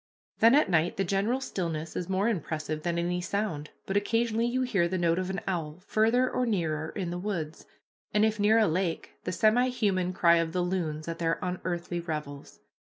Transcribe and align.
Then 0.39 0.55
at 0.55 0.67
night 0.67 0.97
the 0.97 1.03
general 1.03 1.39
stillness 1.39 1.95
is 1.95 2.09
more 2.09 2.27
impressive 2.27 2.81
than 2.81 2.97
any 2.97 3.21
sound, 3.21 3.69
but 3.85 3.95
occasionally 3.95 4.47
you 4.47 4.63
hear 4.63 4.87
the 4.87 4.97
note 4.97 5.19
of 5.19 5.29
an 5.29 5.41
owl 5.45 5.77
farther 5.85 6.27
or 6.27 6.47
nearer 6.47 6.89
in 6.89 7.11
the 7.11 7.19
woods, 7.19 7.67
and 8.11 8.25
if 8.25 8.39
near 8.39 8.57
a 8.57 8.65
lake, 8.65 9.11
the 9.25 9.31
semihuman 9.31 10.11
cry 10.15 10.37
of 10.37 10.53
the 10.53 10.61
loons 10.63 11.07
at 11.07 11.19
their 11.19 11.37
unearthly 11.43 11.99
revels. 11.99 12.61